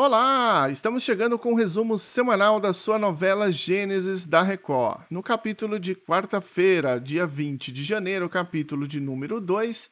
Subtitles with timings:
[0.00, 0.70] Olá!
[0.70, 5.02] Estamos chegando com o um resumo semanal da sua novela Gênesis da Record.
[5.10, 9.90] No capítulo de quarta-feira, dia 20 de janeiro, capítulo de número 2,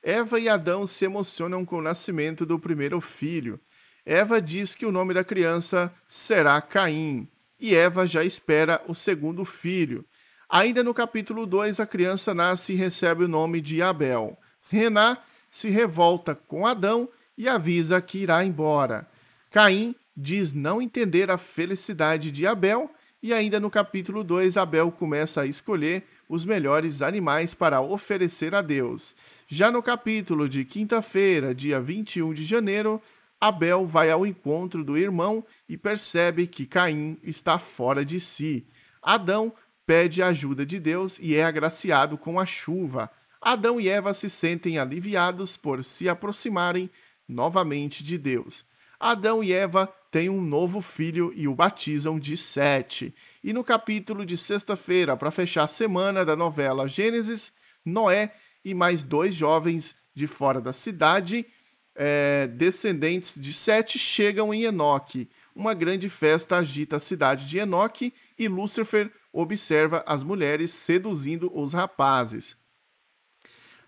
[0.00, 3.58] Eva e Adão se emocionam com o nascimento do primeiro filho.
[4.06, 7.28] Eva diz que o nome da criança será Caim,
[7.58, 10.04] e Eva já espera o segundo filho.
[10.48, 14.38] Ainda no capítulo 2, a criança nasce e recebe o nome de Abel.
[14.70, 15.18] Renan
[15.50, 19.08] se revolta com Adão e avisa que irá embora.
[19.50, 22.90] Caim diz não entender a felicidade de Abel,
[23.22, 28.60] e ainda no capítulo 2, Abel começa a escolher os melhores animais para oferecer a
[28.60, 29.14] Deus.
[29.46, 33.00] Já no capítulo de quinta-feira, dia 21 de janeiro,
[33.40, 38.66] Abel vai ao encontro do irmão e percebe que Caim está fora de si.
[39.02, 39.52] Adão
[39.86, 43.10] pede a ajuda de Deus e é agraciado com a chuva.
[43.40, 46.90] Adão e Eva se sentem aliviados por se aproximarem
[47.26, 48.66] novamente de Deus.
[48.98, 53.14] Adão e Eva têm um novo filho e o batizam de Sete.
[53.44, 57.52] E no capítulo de sexta-feira, para fechar a semana da novela Gênesis,
[57.84, 61.46] Noé e mais dois jovens de fora da cidade,
[61.94, 65.28] é, descendentes de Sete, chegam em Enoque.
[65.54, 71.72] Uma grande festa agita a cidade de Enoque e Lúcifer observa as mulheres seduzindo os
[71.72, 72.56] rapazes.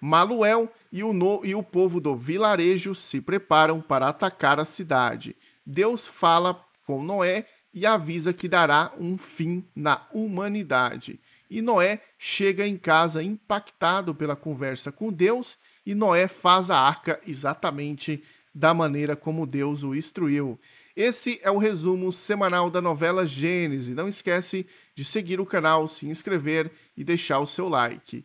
[0.00, 5.36] Maluel e o, no, e o povo do vilarejo se preparam para atacar a cidade.
[5.64, 11.20] Deus fala com Noé e avisa que dará um fim na humanidade.
[11.50, 17.20] E Noé chega em casa impactado pela conversa com Deus, e Noé faz a arca
[17.26, 18.22] exatamente
[18.54, 20.58] da maneira como Deus o instruiu.
[20.96, 23.94] Esse é o resumo semanal da novela Gênesis.
[23.94, 28.24] Não esquece de seguir o canal, se inscrever e deixar o seu like.